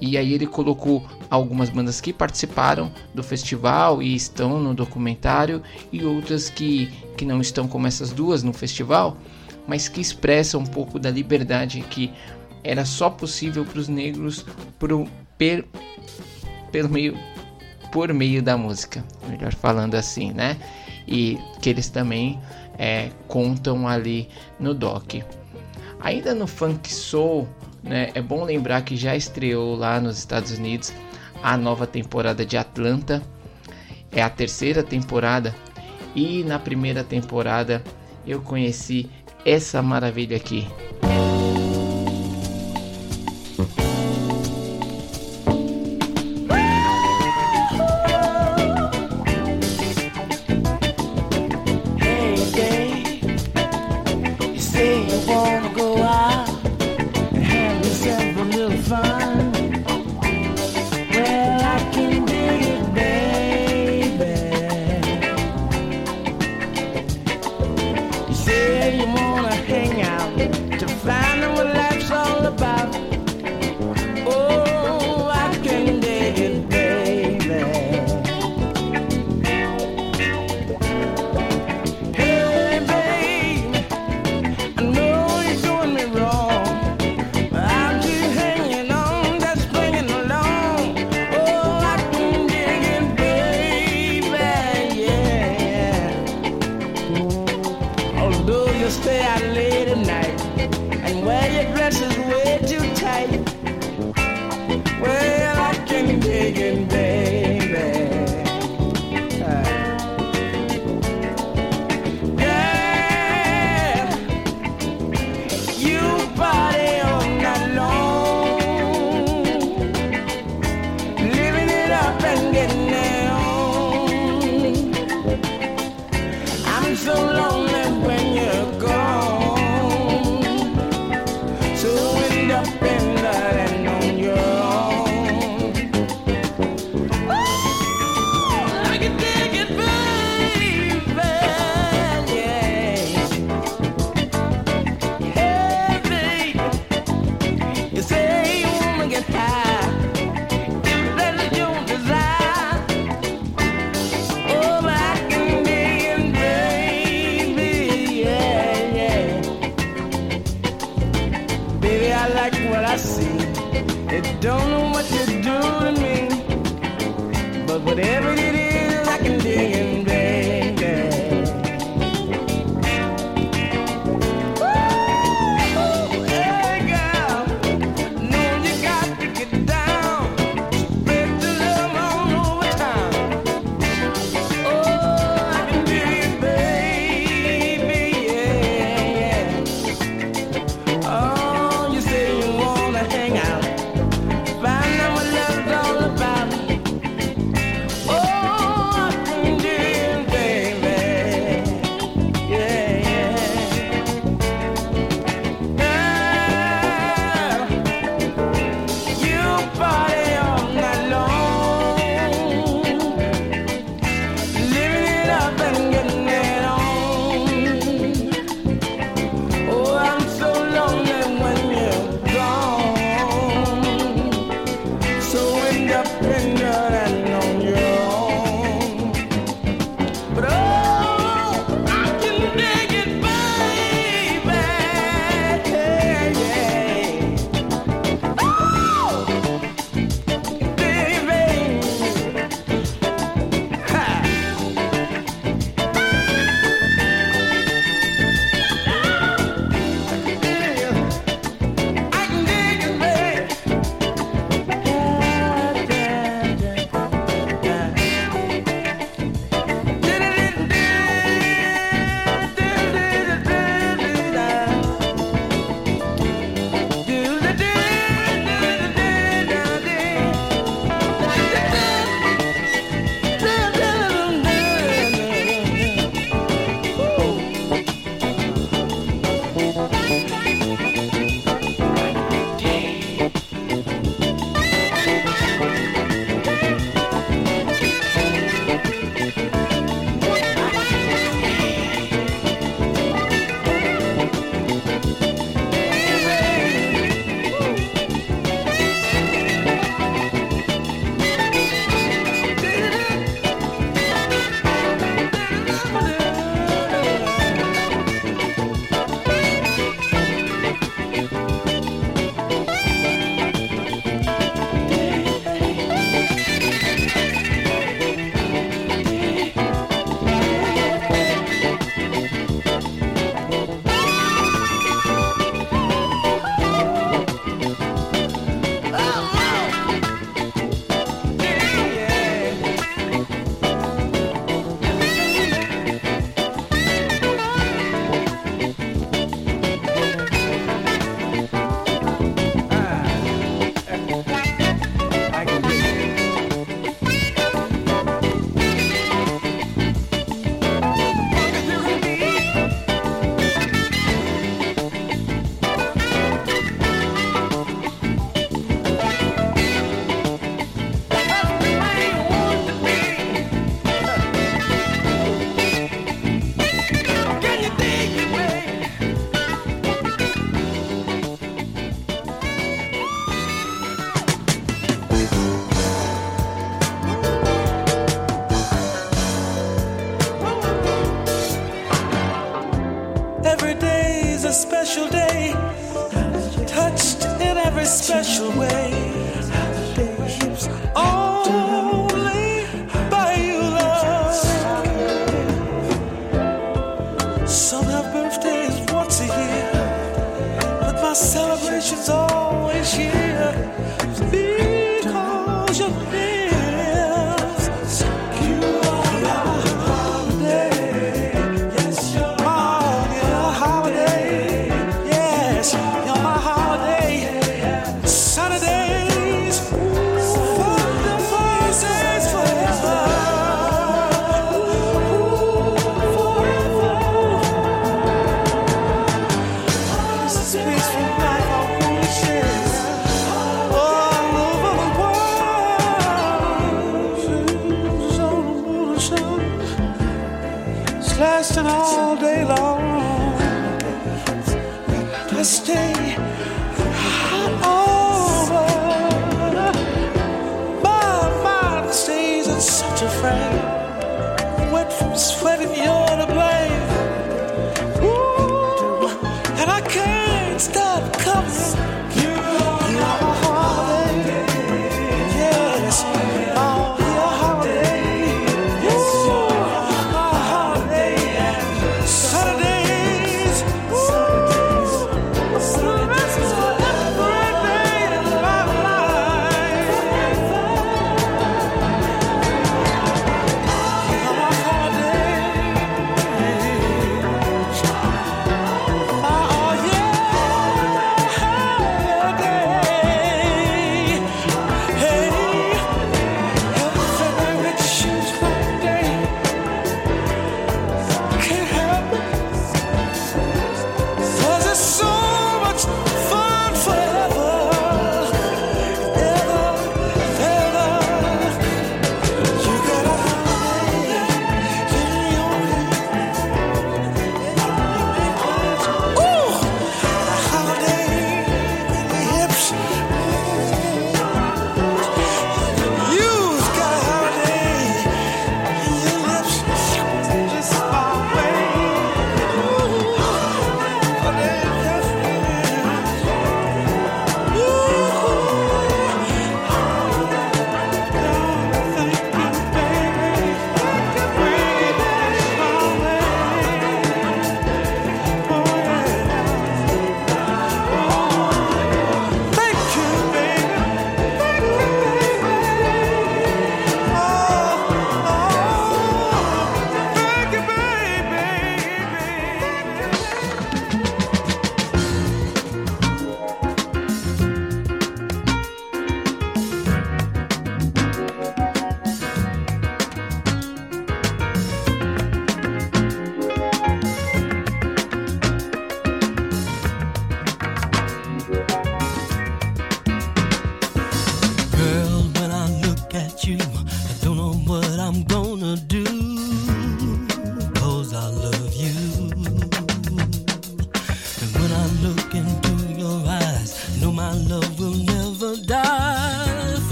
e 0.00 0.16
aí 0.18 0.32
ele 0.32 0.46
colocou 0.46 1.06
algumas 1.30 1.70
bandas 1.70 2.00
que 2.00 2.12
participaram 2.12 2.92
do 3.14 3.22
festival 3.22 4.02
e 4.02 4.14
estão 4.14 4.60
no 4.60 4.74
documentário 4.74 5.62
e 5.92 6.04
outras 6.04 6.50
que, 6.50 6.90
que 7.16 7.24
não 7.24 7.40
estão 7.40 7.66
como 7.66 7.86
essas 7.86 8.10
duas 8.10 8.42
no 8.42 8.52
festival 8.52 9.16
mas 9.66 9.88
que 9.88 10.00
expressam 10.00 10.60
um 10.60 10.66
pouco 10.66 10.98
da 10.98 11.10
liberdade 11.10 11.80
que 11.90 12.12
era 12.62 12.84
só 12.84 13.08
possível 13.08 13.64
para 13.64 13.78
os 13.78 13.88
negros 13.88 14.44
pro, 14.78 15.08
per, 15.38 15.64
pelo 16.70 16.88
meio 16.88 17.16
por 17.92 18.12
meio 18.12 18.42
da 18.42 18.58
música, 18.58 19.02
melhor 19.26 19.54
falando 19.54 19.94
assim, 19.94 20.30
né? 20.30 20.58
E 21.08 21.38
que 21.62 21.70
eles 21.70 21.88
também 21.88 22.38
é, 22.78 23.10
contam 23.26 23.86
ali 23.86 24.28
no 24.58 24.74
doc. 24.74 25.14
Ainda 26.00 26.34
no 26.34 26.46
funk 26.46 26.92
soul, 26.92 27.48
né? 27.82 28.10
É 28.14 28.20
bom 28.20 28.44
lembrar 28.44 28.82
que 28.82 28.96
já 28.96 29.16
estreou 29.16 29.76
lá 29.76 30.00
nos 30.00 30.18
Estados 30.18 30.52
Unidos 30.52 30.92
a 31.42 31.56
nova 31.56 31.86
temporada 31.86 32.44
de 32.44 32.56
Atlanta. 32.56 33.22
É 34.12 34.22
a 34.22 34.30
terceira 34.30 34.82
temporada 34.82 35.54
E 36.14 36.42
na 36.44 36.58
primeira 36.58 37.04
temporada 37.04 37.82
eu 38.26 38.40
conheci 38.40 39.10
essa 39.44 39.82
maravilha 39.82 40.36
aqui. 40.36 40.66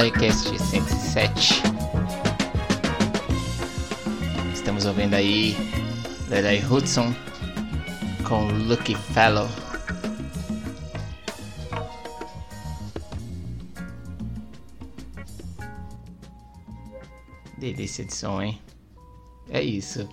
Balaicast 0.00 0.58
107. 0.58 1.62
Estamos 4.54 4.86
ouvindo 4.86 5.12
aí 5.12 5.54
Lelai 6.30 6.64
Hudson 6.64 7.14
com 8.26 8.46
Lucky 8.46 8.94
Fellow. 8.94 9.46
Delícia 17.58 18.02
de 18.02 18.14
som, 18.14 18.40
hein? 18.40 18.58
É 19.50 19.62
isso. 19.62 20.08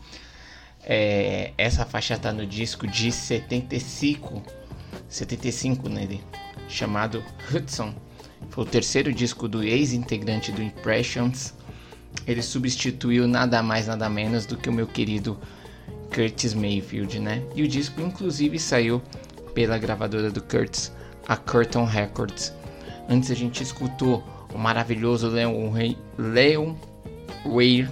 É, 0.84 1.54
essa 1.58 1.86
faixa 1.86 2.18
tá 2.18 2.34
no 2.34 2.46
disco 2.46 2.86
de 2.86 3.10
75, 3.10 4.44
75 5.08 5.88
nele, 5.88 6.22
chamado 6.68 7.24
Hudson. 7.50 8.07
O 8.58 8.66
terceiro 8.66 9.14
disco 9.14 9.48
do 9.48 9.64
ex-integrante 9.64 10.52
do 10.52 10.64
Impressions. 10.64 11.54
Ele 12.26 12.42
substituiu 12.42 13.28
nada 13.28 13.62
mais 13.62 13.86
nada 13.86 14.10
menos 14.10 14.48
do 14.48 14.58
que 14.58 14.68
o 14.68 14.74
meu 14.74 14.88
querido 14.88 15.38
Curtis 16.12 16.56
Mayfield, 16.56 17.20
né? 17.20 17.44
E 17.56 17.62
o 17.62 17.68
disco 17.68 18.02
inclusive 18.02 18.58
saiu 18.58 19.00
pela 19.54 19.78
gravadora 19.78 20.32
do 20.32 20.42
Curtis, 20.42 20.92
a 21.28 21.38
Curtain 21.38 21.86
Records. 21.86 22.52
Antes 23.08 23.30
a 23.30 23.36
gente 23.36 23.62
escutou 23.62 24.24
o 24.52 24.58
maravilhoso 24.58 25.28
Leon, 25.28 25.70
Rei- 25.70 25.98
Leon 26.18 26.74
Weir, 27.46 27.92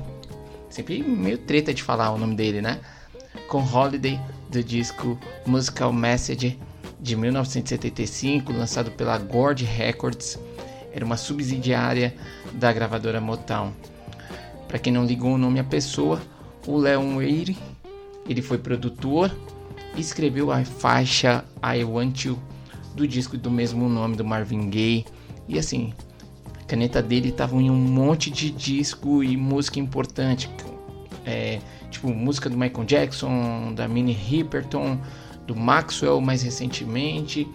sempre 0.68 1.04
meio 1.04 1.38
treta 1.38 1.72
de 1.76 1.84
falar 1.84 2.10
o 2.10 2.18
nome 2.18 2.36
dele, 2.36 2.60
né? 2.60 2.82
Com 3.48 3.60
Holiday 3.64 4.20
do 4.50 4.64
disco 4.64 5.16
Musical 5.46 5.94
Message 5.94 6.60
de 7.00 7.16
1975, 7.16 8.52
lançado 8.52 8.90
pela 8.90 9.16
Gord 9.20 9.64
Records. 9.64 10.40
Era 10.96 11.04
uma 11.04 11.18
subsidiária 11.18 12.16
da 12.54 12.72
gravadora 12.72 13.20
Motown. 13.20 13.74
Para 14.66 14.80
quem 14.80 14.94
não 14.94 15.04
ligou 15.04 15.34
o 15.34 15.38
nome 15.38 15.60
à 15.60 15.64
pessoa, 15.64 16.22
o 16.66 16.78
Leon 16.78 17.18
Weir, 17.18 17.54
ele 18.30 18.42
foi 18.42 18.58
produtor 18.58 19.30
e 19.94 20.00
escreveu 20.00 20.54
a 20.54 20.64
faixa 20.64 21.44
I 21.62 21.84
Want 21.84 22.24
You 22.24 22.40
do 22.96 23.06
disco 23.06 23.38
do 23.38 23.52
mesmo 23.52 23.90
nome 23.90 24.16
do 24.16 24.24
Marvin 24.24 24.70
Gaye. 24.70 25.06
E 25.50 25.60
assim, 25.60 25.94
a 26.62 26.64
caneta 26.64 27.02
dele 27.02 27.30
tava 27.30 27.58
em 27.58 27.70
um 27.70 27.76
monte 27.76 28.32
de 28.32 28.50
disco 28.50 29.22
e 29.22 29.36
música 29.36 29.82
importante. 29.82 30.50
É, 31.26 31.60
tipo, 31.92 32.08
música 32.08 32.50
do 32.50 32.58
Michael 32.58 32.86
Jackson, 32.86 33.74
da 33.74 33.86
Minnie 33.86 34.16
Riperton, 34.16 34.98
do 35.46 35.58
Maxwell 35.58 36.22
mais 36.22 36.42
recentemente. 36.42 37.46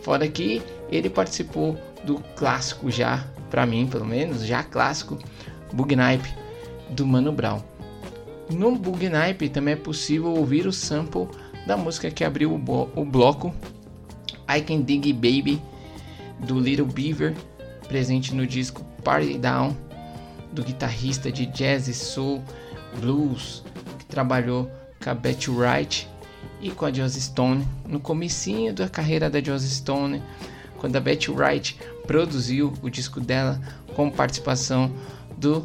Fora 0.00 0.26
que 0.26 0.62
ele 0.90 1.10
participou 1.10 1.76
do 2.06 2.20
clássico 2.36 2.90
já, 2.90 3.26
pra 3.50 3.66
mim 3.66 3.86
pelo 3.86 4.06
menos, 4.06 4.46
já 4.46 4.62
clássico, 4.62 5.18
Bug 5.72 5.94
Nipe 5.96 6.32
do 6.90 7.04
Mano 7.04 7.32
Brown. 7.32 7.60
No 8.48 8.76
Bug 8.76 9.08
Nipe 9.08 9.48
também 9.48 9.74
é 9.74 9.76
possível 9.76 10.32
ouvir 10.34 10.66
o 10.66 10.72
sample 10.72 11.28
da 11.66 11.76
música 11.76 12.10
que 12.10 12.22
abriu 12.22 12.52
o, 12.52 12.90
o 12.94 13.04
bloco 13.04 13.52
I 14.48 14.60
Can 14.60 14.82
Dig 14.82 15.12
Baby 15.12 15.60
do 16.38 16.60
Little 16.60 16.86
Beaver, 16.86 17.34
presente 17.88 18.32
no 18.32 18.46
disco 18.46 18.84
Party 19.02 19.36
Down 19.36 19.76
do 20.52 20.62
guitarrista 20.62 21.30
de 21.30 21.46
jazz 21.46 21.88
e 21.88 21.94
soul 21.94 22.42
blues 23.00 23.64
que 23.98 24.06
trabalhou 24.06 24.70
com 25.02 25.10
a 25.10 25.14
Betty 25.14 25.50
Wright 25.50 26.08
e 26.60 26.70
com 26.70 26.86
a 26.86 26.92
Joss 26.92 27.20
Stone 27.20 27.66
no 27.86 28.00
comecinho 28.00 28.72
da 28.72 28.88
carreira 28.88 29.28
da 29.28 29.42
Joss 29.42 29.68
Stone, 29.68 30.22
quando 30.86 30.94
a 30.94 31.00
Betty 31.00 31.32
Wright 31.32 31.76
produziu 32.06 32.72
o 32.80 32.88
disco 32.88 33.20
dela 33.20 33.60
com 33.96 34.08
participação 34.08 34.88
do 35.36 35.64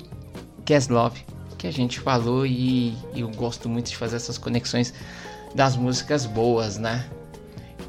Love, 0.89 1.23
que 1.59 1.67
a 1.67 1.71
gente 1.71 1.99
falou 1.99 2.43
e 2.43 2.97
eu 3.15 3.29
gosto 3.29 3.69
muito 3.69 3.91
de 3.91 3.97
fazer 3.97 4.15
essas 4.15 4.39
conexões 4.39 4.95
das 5.53 5.75
músicas 5.75 6.25
boas, 6.25 6.79
né? 6.79 7.05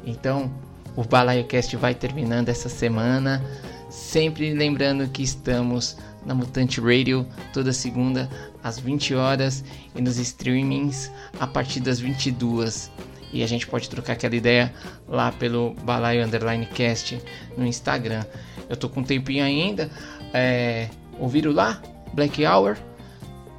Então, 0.05 0.53
o 0.95 1.03
BalaioCast 1.03 1.75
vai 1.75 1.95
terminando 1.95 2.49
essa 2.49 2.69
semana, 2.69 3.43
sempre 3.89 4.53
lembrando 4.53 5.07
que 5.07 5.23
estamos 5.23 5.97
na 6.23 6.35
Mutante 6.35 6.79
Radio 6.79 7.25
toda 7.51 7.73
segunda 7.73 8.29
às 8.63 8.77
20 8.77 9.15
horas 9.15 9.63
e 9.95 10.01
nos 10.03 10.19
streamings 10.19 11.09
a 11.39 11.47
partir 11.47 11.79
das 11.79 11.99
22. 11.99 12.91
E 13.33 13.43
a 13.43 13.47
gente 13.47 13.65
pode 13.65 13.89
trocar 13.89 14.13
aquela 14.13 14.35
ideia 14.35 14.71
lá 15.07 15.31
pelo 15.31 15.73
Balaio 15.83 16.23
Underline 16.23 16.67
Cast 16.67 17.19
no 17.57 17.65
Instagram. 17.65 18.23
Eu 18.69 18.77
tô 18.77 18.87
com 18.87 18.99
um 18.99 19.03
tempinho 19.03 19.43
ainda. 19.43 19.89
É, 20.31 20.87
ouviram 21.19 21.51
lá? 21.51 21.81
Black 22.13 22.45
Hour? 22.45 22.77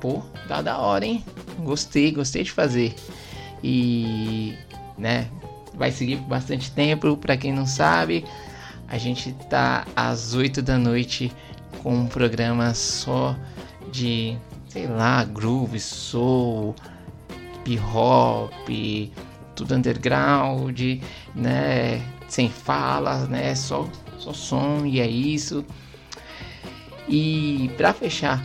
Pô, 0.00 0.22
tá 0.46 0.62
da 0.62 0.78
hora, 0.78 1.04
hein? 1.04 1.24
Gostei, 1.58 2.12
gostei 2.12 2.44
de 2.44 2.52
fazer. 2.52 2.94
E, 3.64 4.54
né, 4.96 5.28
vai 5.74 5.90
seguir 5.90 6.18
por 6.18 6.28
bastante 6.28 6.70
tempo. 6.70 7.16
Pra 7.16 7.36
quem 7.36 7.52
não 7.52 7.66
sabe, 7.66 8.24
a 8.86 8.96
gente 8.96 9.32
tá 9.50 9.86
às 9.96 10.34
8 10.34 10.62
da 10.62 10.78
noite 10.78 11.32
com 11.82 11.94
um 11.94 12.06
programa 12.06 12.72
só 12.74 13.36
de, 13.90 14.36
sei 14.68 14.86
lá, 14.86 15.24
groove, 15.24 15.80
soul, 15.80 16.76
hip 17.66 17.80
hop, 17.80 18.68
tudo 19.54 19.74
underground, 19.74 20.80
né? 21.34 22.02
Sem 22.28 22.48
falas, 22.48 23.28
né? 23.28 23.54
Só, 23.54 23.88
só 24.18 24.32
som 24.32 24.84
e 24.84 25.00
é 25.00 25.06
isso. 25.06 25.64
E 27.08 27.70
para 27.76 27.92
fechar 27.92 28.42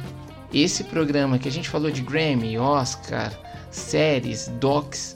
esse 0.53 0.84
programa 0.84 1.38
que 1.38 1.47
a 1.47 1.51
gente 1.51 1.70
falou 1.70 1.91
de 1.91 2.01
Grammy, 2.01 2.57
Oscar, 2.57 3.32
séries, 3.72 4.47
docs, 4.60 5.16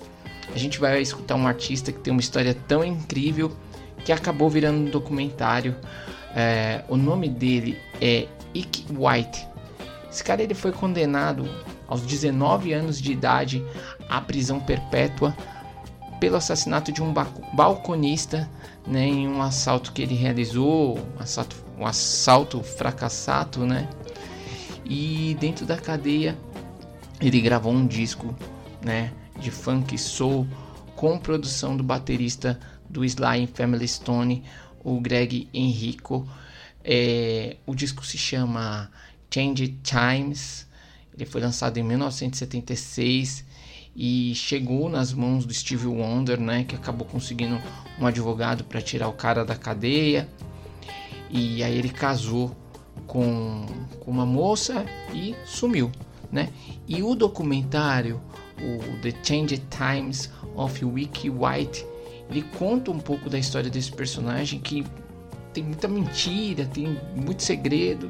a 0.53 0.57
gente 0.57 0.79
vai 0.79 1.01
escutar 1.01 1.35
um 1.35 1.47
artista 1.47 1.91
que 1.91 1.99
tem 1.99 2.11
uma 2.11 2.21
história 2.21 2.55
tão 2.67 2.83
incrível 2.83 3.51
que 4.05 4.11
acabou 4.11 4.49
virando 4.49 4.79
um 4.79 4.89
documentário. 4.89 5.75
É, 6.35 6.83
o 6.87 6.95
nome 6.95 7.29
dele 7.29 7.77
é 8.01 8.27
Ike 8.53 8.85
White. 8.91 9.47
Esse 10.09 10.23
cara 10.23 10.43
ele 10.43 10.53
foi 10.53 10.71
condenado 10.71 11.49
aos 11.87 12.01
19 12.01 12.71
anos 12.73 13.01
de 13.01 13.11
idade 13.11 13.63
à 14.09 14.21
prisão 14.21 14.59
perpétua 14.59 15.35
pelo 16.23 16.37
assassinato 16.37 16.89
de 16.89 17.03
um 17.03 17.13
balconista 17.53 18.49
né, 18.87 19.05
em 19.05 19.27
um 19.27 19.41
assalto 19.41 19.91
que 19.91 20.01
ele 20.01 20.15
realizou, 20.15 20.97
um 20.97 21.21
assalto, 21.21 21.57
um 21.77 21.85
assalto 21.85 22.63
fracassado, 22.63 23.65
né? 23.65 23.89
E 24.85 25.35
dentro 25.37 25.65
da 25.65 25.75
cadeia 25.75 26.37
ele 27.19 27.41
gravou 27.41 27.73
um 27.73 27.85
disco, 27.85 28.33
né, 28.81 29.11
de 29.37 29.51
funk 29.51 29.97
soul 29.97 30.47
com 30.95 31.19
produção 31.19 31.75
do 31.75 31.83
baterista 31.83 32.57
do 32.89 33.03
Sly 33.03 33.45
Family 33.53 33.85
Stone, 33.85 34.45
o 34.81 35.01
Greg 35.01 35.49
Enrico. 35.53 36.25
É, 36.85 37.57
o 37.65 37.75
disco 37.75 38.05
se 38.05 38.17
chama 38.17 38.89
Change 39.29 39.77
Times. 39.83 40.65
Ele 41.13 41.25
foi 41.25 41.41
lançado 41.41 41.77
em 41.79 41.83
1976 41.83 43.43
e 43.95 44.33
chegou 44.33 44.89
nas 44.89 45.13
mãos 45.13 45.45
do 45.45 45.53
Steve 45.53 45.87
Wonder, 45.87 46.39
né, 46.39 46.63
que 46.63 46.75
acabou 46.75 47.07
conseguindo 47.07 47.61
um 47.99 48.05
advogado 48.05 48.63
para 48.63 48.81
tirar 48.81 49.07
o 49.07 49.13
cara 49.13 49.45
da 49.45 49.55
cadeia. 49.55 50.27
E 51.29 51.63
aí 51.63 51.77
ele 51.77 51.89
casou 51.89 52.55
com, 53.07 53.65
com 53.99 54.11
uma 54.11 54.25
moça 54.25 54.85
e 55.13 55.35
sumiu, 55.45 55.91
né? 56.31 56.49
E 56.87 57.01
o 57.01 57.15
documentário, 57.15 58.21
o 58.59 59.01
The 59.01 59.13
Change 59.23 59.63
Times 59.69 60.31
of 60.55 60.83
Wiki 60.85 61.29
White, 61.29 61.85
ele 62.29 62.43
conta 62.57 62.91
um 62.91 62.99
pouco 62.99 63.29
da 63.29 63.37
história 63.37 63.69
desse 63.69 63.91
personagem 63.91 64.59
que 64.59 64.85
tem 65.53 65.63
muita 65.63 65.87
mentira, 65.87 66.65
tem 66.65 66.97
muito 67.15 67.43
segredo. 67.43 68.09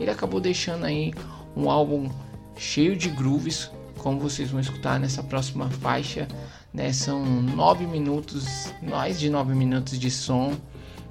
Ele 0.00 0.10
acabou 0.10 0.40
deixando 0.40 0.84
aí 0.84 1.12
um 1.54 1.70
álbum 1.70 2.10
cheio 2.56 2.96
de 2.96 3.08
grooves, 3.08 3.70
como 4.02 4.18
vocês 4.18 4.50
vão 4.50 4.60
escutar 4.60 4.98
nessa 4.98 5.22
próxima 5.22 5.70
faixa. 5.70 6.26
Né? 6.74 6.92
São 6.92 7.24
nove 7.24 7.86
minutos, 7.86 8.72
mais 8.82 9.18
de 9.18 9.30
nove 9.30 9.54
minutos 9.54 9.98
de 9.98 10.10
som 10.10 10.54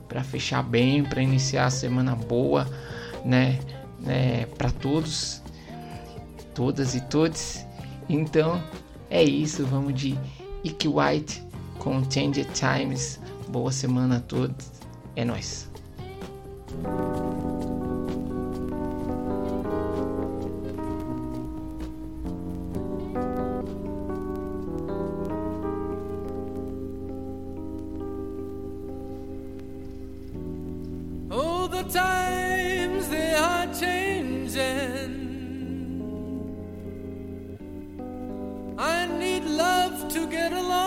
para 0.08 0.24
fechar 0.24 0.62
bem, 0.62 1.04
para 1.04 1.22
iniciar 1.22 1.68
a 1.68 1.72
semana 1.72 2.16
boa, 2.16 2.68
né? 3.24 3.60
né? 4.00 4.46
Para 4.58 4.70
todos, 4.70 5.42
todas 6.54 6.94
e 6.94 7.02
todos. 7.02 7.66
Então 8.10 8.62
é 9.10 9.24
isso, 9.24 9.66
vamos 9.66 9.94
de 9.94 10.18
Ike 10.64 10.88
White 10.88 11.42
com 11.80 12.04
Change 12.12 12.46
Times. 12.54 13.20
Boa 13.48 13.72
semana 13.72 14.18
a 14.18 14.20
todos. 14.20 14.70
É 15.16 15.24
nóis. 15.24 15.70
The 31.72 31.84
times 31.84 33.08
they 33.10 33.34
are 33.34 33.66
changing. 33.74 35.20
I 38.78 39.06
need 39.06 39.44
love 39.46 40.12
to 40.14 40.28
get 40.28 40.52
along. 40.52 40.82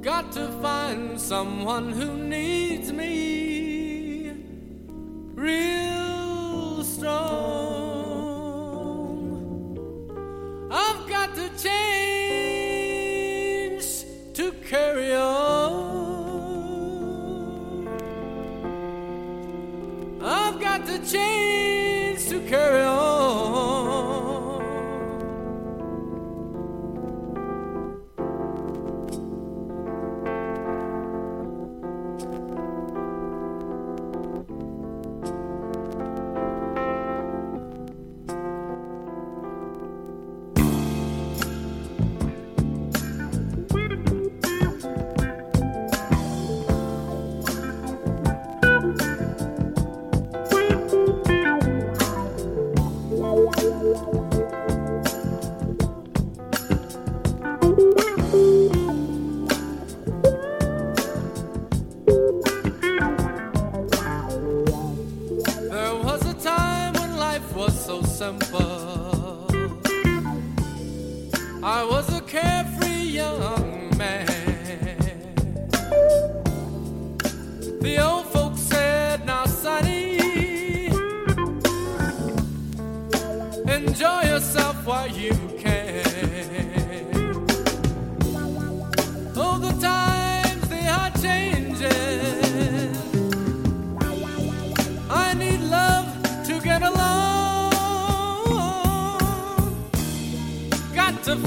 Got 0.00 0.32
to 0.32 0.46
find 0.62 1.20
someone 1.20 1.92
who 1.92 2.16
needs 2.16 2.92
me 2.92 3.55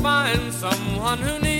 find 0.02 0.54
someone 0.54 1.18
who 1.20 1.40
needs 1.40 1.59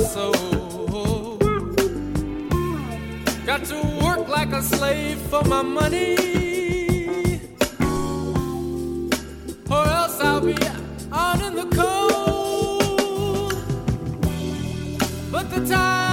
my. 0.00 0.32
Got 3.46 3.64
to 3.66 3.76
work 4.02 4.28
like 4.28 4.52
a 4.52 4.62
slave 4.62 5.18
for 5.30 5.44
my 5.44 5.62
money. 5.62 6.16
Or 9.70 9.86
else 9.86 10.20
I'll 10.20 10.40
be 10.40 10.56
out 11.12 11.40
in 11.42 11.54
the 11.54 11.66
cold. 11.76 13.54
But 15.30 15.50
the 15.50 15.66
times 15.66 16.03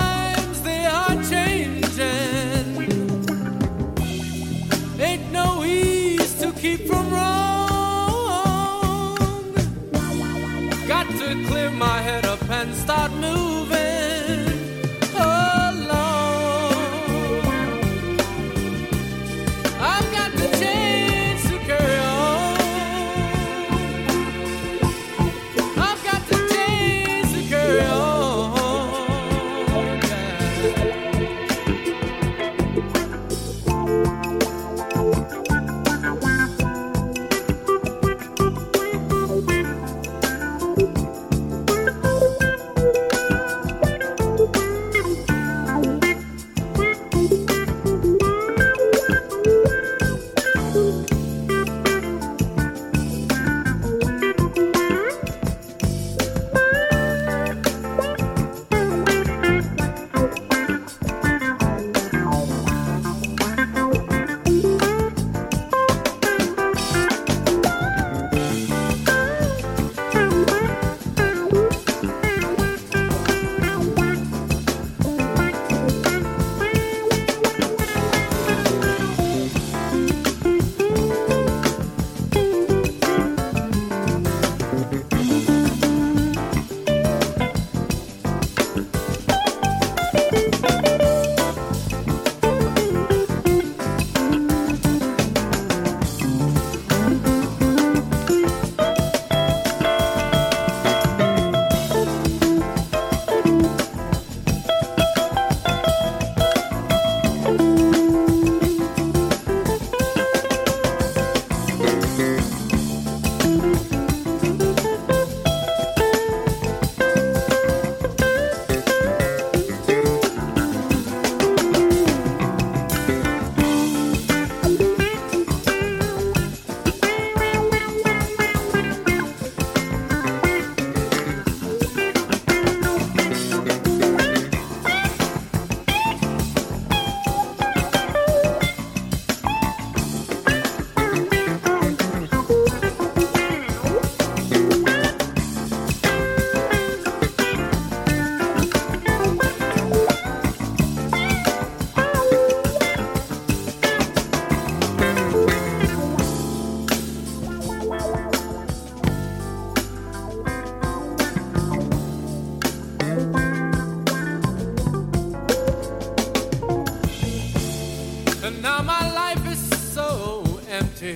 now 168.62 168.82
my 168.82 169.12
life 169.12 169.48
is 169.52 169.60
so 169.94 170.44
empty. 170.70 171.14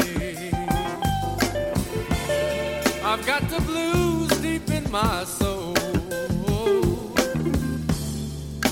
I've 3.04 3.26
got 3.26 3.48
the 3.50 3.62
blues 3.62 4.30
deep 4.42 4.70
in 4.72 4.90
my 4.92 5.24
soul. 5.26 5.74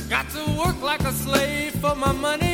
Got 0.10 0.30
to 0.32 0.44
work 0.58 0.82
like 0.82 1.02
a 1.02 1.12
slave 1.12 1.74
for 1.76 1.96
my 1.96 2.12
money. 2.12 2.53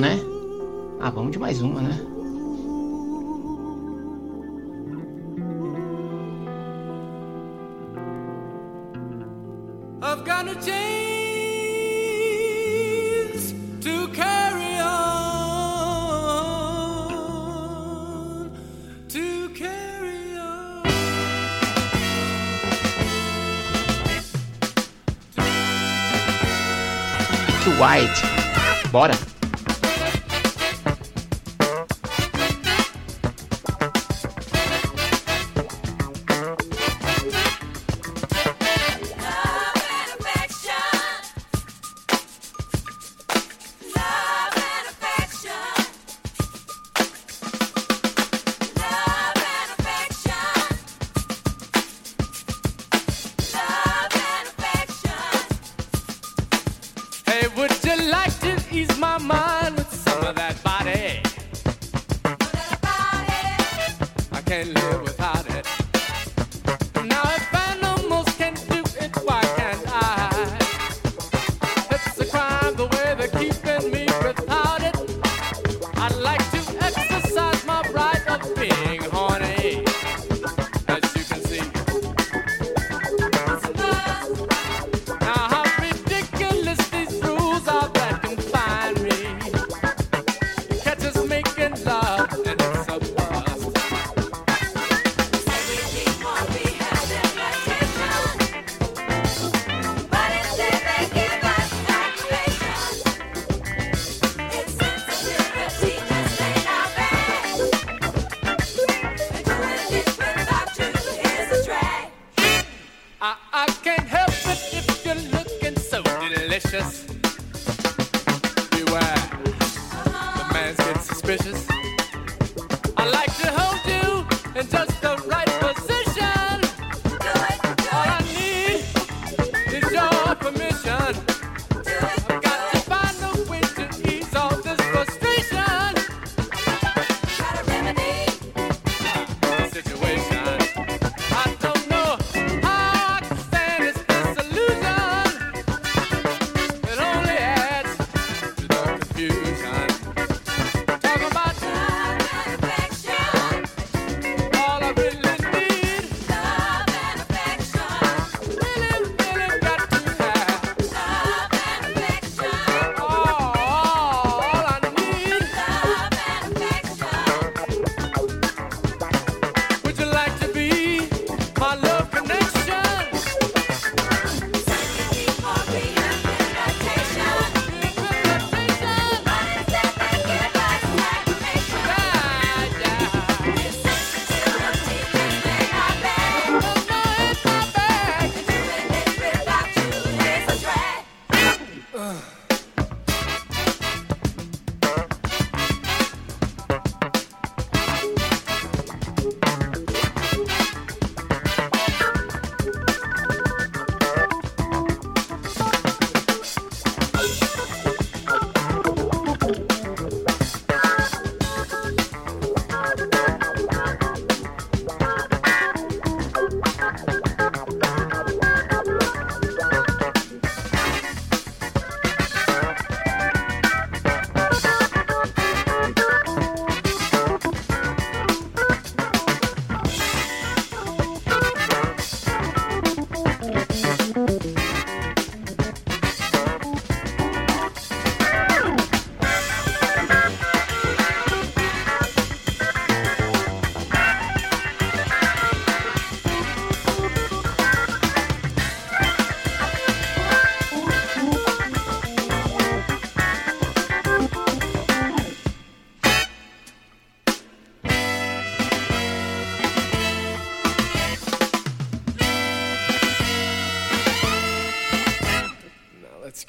Né? 0.00 0.25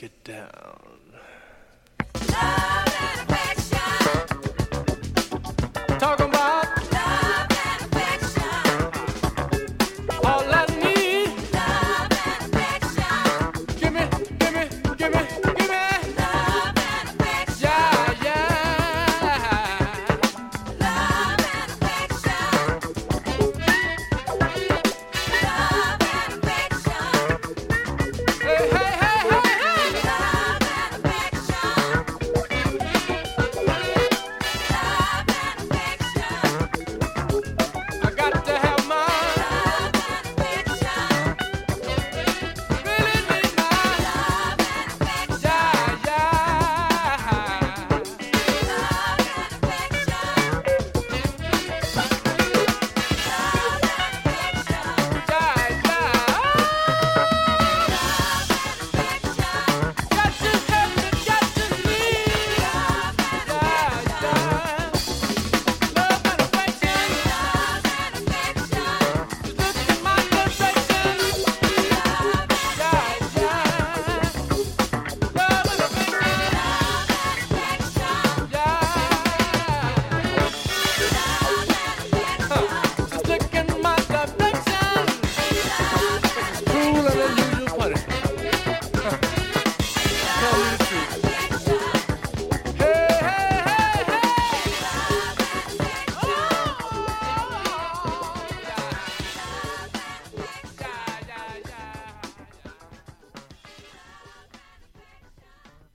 it 0.07 0.23
down. 0.23 0.99